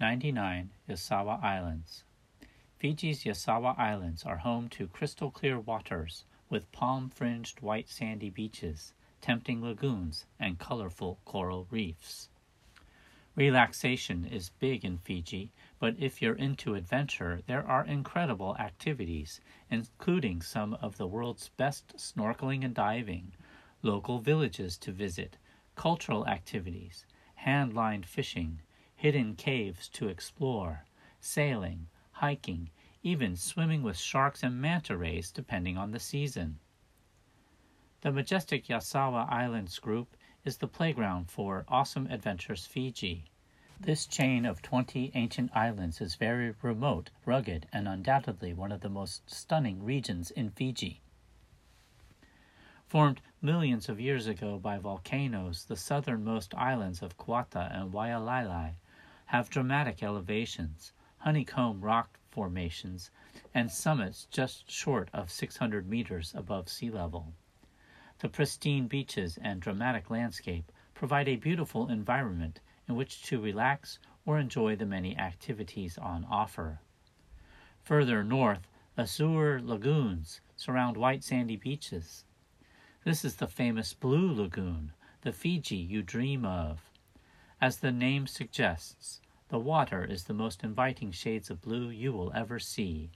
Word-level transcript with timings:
99 0.00 0.70
Yasawa 0.88 1.44
Islands. 1.44 2.04
Fiji's 2.78 3.24
Yasawa 3.24 3.78
Islands 3.78 4.24
are 4.24 4.38
home 4.38 4.70
to 4.70 4.88
crystal 4.88 5.30
clear 5.30 5.60
waters 5.60 6.24
with 6.48 6.72
palm 6.72 7.10
fringed 7.10 7.60
white 7.60 7.90
sandy 7.90 8.30
beaches, 8.30 8.94
tempting 9.20 9.60
lagoons, 9.60 10.24
and 10.38 10.58
colorful 10.58 11.18
coral 11.26 11.66
reefs. 11.70 12.30
Relaxation 13.36 14.24
is 14.24 14.48
big 14.58 14.86
in 14.86 14.96
Fiji, 14.96 15.52
but 15.78 15.94
if 15.98 16.22
you're 16.22 16.34
into 16.34 16.74
adventure, 16.74 17.42
there 17.46 17.66
are 17.66 17.84
incredible 17.84 18.56
activities, 18.56 19.42
including 19.70 20.40
some 20.40 20.72
of 20.80 20.96
the 20.96 21.06
world's 21.06 21.50
best 21.58 21.94
snorkeling 21.98 22.64
and 22.64 22.74
diving, 22.74 23.34
local 23.82 24.18
villages 24.18 24.78
to 24.78 24.92
visit, 24.92 25.36
cultural 25.76 26.26
activities, 26.26 27.04
hand 27.34 27.74
lined 27.74 28.06
fishing, 28.06 28.62
hidden 29.00 29.34
caves 29.34 29.88
to 29.88 30.08
explore, 30.08 30.84
sailing, 31.20 31.88
hiking, 32.12 32.68
even 33.02 33.34
swimming 33.34 33.82
with 33.82 33.96
sharks 33.96 34.42
and 34.42 34.60
manta 34.60 34.94
rays 34.94 35.32
depending 35.32 35.78
on 35.78 35.90
the 35.90 35.98
season. 35.98 36.58
The 38.02 38.12
majestic 38.12 38.66
Yasawa 38.66 39.26
Islands 39.32 39.78
group 39.78 40.18
is 40.44 40.58
the 40.58 40.68
playground 40.68 41.30
for 41.30 41.64
Awesome 41.66 42.08
Adventures 42.08 42.66
Fiji. 42.66 43.24
This 43.80 44.04
chain 44.04 44.44
of 44.44 44.60
20 44.60 45.12
ancient 45.14 45.50
islands 45.56 46.02
is 46.02 46.16
very 46.16 46.54
remote, 46.60 47.08
rugged, 47.24 47.66
and 47.72 47.88
undoubtedly 47.88 48.52
one 48.52 48.70
of 48.70 48.82
the 48.82 48.90
most 48.90 49.30
stunning 49.30 49.82
regions 49.82 50.30
in 50.30 50.50
Fiji. 50.50 51.00
Formed 52.86 53.22
millions 53.40 53.88
of 53.88 53.98
years 53.98 54.26
ago 54.26 54.58
by 54.58 54.76
volcanoes, 54.76 55.64
the 55.64 55.76
southernmost 55.76 56.54
islands 56.54 57.00
of 57.00 57.16
Kuata 57.16 57.74
and 57.74 57.94
Wayalailai 57.94 58.74
have 59.30 59.48
dramatic 59.48 60.02
elevations, 60.02 60.92
honeycomb 61.18 61.80
rock 61.80 62.18
formations, 62.32 63.12
and 63.54 63.70
summits 63.70 64.26
just 64.32 64.68
short 64.68 65.08
of 65.12 65.30
600 65.30 65.88
meters 65.88 66.32
above 66.36 66.68
sea 66.68 66.90
level. 66.90 67.32
The 68.18 68.28
pristine 68.28 68.88
beaches 68.88 69.38
and 69.40 69.60
dramatic 69.60 70.10
landscape 70.10 70.72
provide 70.94 71.28
a 71.28 71.36
beautiful 71.36 71.88
environment 71.88 72.58
in 72.88 72.96
which 72.96 73.22
to 73.26 73.40
relax 73.40 74.00
or 74.26 74.36
enjoy 74.36 74.74
the 74.74 74.84
many 74.84 75.16
activities 75.16 75.96
on 75.96 76.26
offer. 76.28 76.80
Further 77.84 78.24
north, 78.24 78.66
azure 78.98 79.60
lagoons 79.62 80.40
surround 80.56 80.96
white 80.96 81.22
sandy 81.22 81.54
beaches. 81.54 82.24
This 83.04 83.24
is 83.24 83.36
the 83.36 83.46
famous 83.46 83.94
Blue 83.94 84.32
Lagoon, 84.32 84.92
the 85.20 85.30
Fiji 85.30 85.76
you 85.76 86.02
dream 86.02 86.44
of. 86.44 86.90
As 87.62 87.76
the 87.76 87.92
name 87.92 88.26
suggests, 88.26 89.20
the 89.50 89.58
water 89.58 90.04
is 90.04 90.24
the 90.24 90.32
most 90.34 90.62
inviting 90.62 91.10
shades 91.10 91.50
of 91.50 91.60
blue 91.60 91.90
you 91.90 92.12
will 92.12 92.32
ever 92.34 92.60
see. 92.60 93.10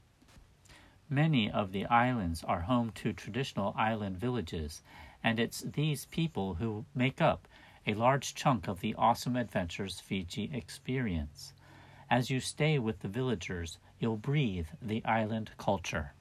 Many 1.08 1.48
of 1.48 1.70
the 1.70 1.86
islands 1.86 2.42
are 2.42 2.62
home 2.62 2.90
to 2.96 3.12
traditional 3.12 3.72
island 3.76 4.18
villages, 4.18 4.82
and 5.22 5.38
it's 5.38 5.60
these 5.60 6.06
people 6.06 6.54
who 6.54 6.86
make 6.92 7.20
up 7.20 7.46
a 7.86 7.94
large 7.94 8.34
chunk 8.34 8.66
of 8.66 8.80
the 8.80 8.96
awesome 8.96 9.36
adventures 9.36 10.00
Fiji 10.00 10.50
experience. 10.52 11.52
As 12.10 12.30
you 12.30 12.40
stay 12.40 12.80
with 12.80 12.98
the 12.98 13.08
villagers, 13.08 13.78
you'll 14.00 14.16
breathe 14.16 14.66
the 14.82 15.04
island 15.04 15.52
culture. 15.56 16.14